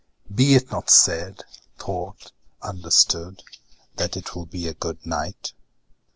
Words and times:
Be 0.33 0.55
it 0.55 0.71
not 0.71 0.89
said, 0.89 1.43
thought, 1.77 2.31
understood 2.63 3.43
Then 3.97 4.09
it 4.15 4.33
will 4.33 4.47
be 4.47 4.73
good 4.73 4.97
night. 5.05 5.53